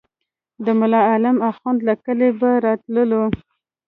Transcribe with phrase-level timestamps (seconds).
[0.65, 3.23] د ملا عالم اخند له کلي به راتللو.